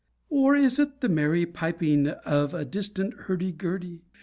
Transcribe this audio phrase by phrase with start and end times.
[0.31, 4.01] Or is it the merry piping Of a distant hurdy gurdy?